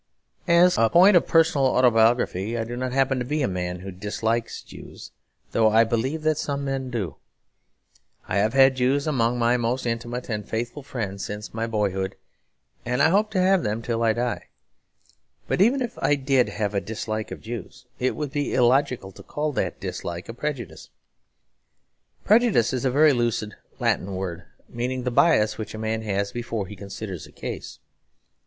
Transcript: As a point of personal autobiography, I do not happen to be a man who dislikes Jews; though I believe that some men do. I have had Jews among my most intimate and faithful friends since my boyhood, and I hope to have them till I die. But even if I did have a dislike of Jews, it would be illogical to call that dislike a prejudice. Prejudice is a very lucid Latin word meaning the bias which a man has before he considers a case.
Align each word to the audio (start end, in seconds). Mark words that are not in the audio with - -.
As 0.47 0.79
a 0.79 0.89
point 0.89 1.15
of 1.15 1.27
personal 1.27 1.67
autobiography, 1.67 2.57
I 2.57 2.63
do 2.63 2.75
not 2.75 2.91
happen 2.91 3.19
to 3.19 3.23
be 3.23 3.43
a 3.43 3.47
man 3.47 3.81
who 3.81 3.91
dislikes 3.91 4.63
Jews; 4.63 5.11
though 5.51 5.69
I 5.69 5.83
believe 5.83 6.23
that 6.23 6.39
some 6.39 6.65
men 6.65 6.89
do. 6.89 7.17
I 8.27 8.37
have 8.37 8.53
had 8.53 8.77
Jews 8.77 9.05
among 9.05 9.37
my 9.37 9.57
most 9.57 9.85
intimate 9.85 10.27
and 10.27 10.49
faithful 10.49 10.81
friends 10.81 11.23
since 11.23 11.53
my 11.53 11.67
boyhood, 11.67 12.15
and 12.83 12.99
I 12.99 13.09
hope 13.09 13.29
to 13.33 13.39
have 13.39 13.61
them 13.61 13.83
till 13.83 14.01
I 14.01 14.11
die. 14.13 14.47
But 15.47 15.61
even 15.61 15.83
if 15.83 15.99
I 16.01 16.15
did 16.15 16.49
have 16.49 16.73
a 16.73 16.81
dislike 16.81 17.29
of 17.29 17.39
Jews, 17.39 17.85
it 17.99 18.15
would 18.15 18.31
be 18.31 18.55
illogical 18.55 19.11
to 19.11 19.21
call 19.21 19.51
that 19.51 19.79
dislike 19.79 20.27
a 20.27 20.33
prejudice. 20.33 20.89
Prejudice 22.25 22.73
is 22.73 22.85
a 22.85 22.89
very 22.89 23.13
lucid 23.13 23.53
Latin 23.79 24.15
word 24.15 24.45
meaning 24.67 25.03
the 25.03 25.11
bias 25.11 25.59
which 25.59 25.75
a 25.75 25.77
man 25.77 26.01
has 26.01 26.31
before 26.31 26.65
he 26.65 26.75
considers 26.75 27.27
a 27.27 27.31
case. 27.31 27.77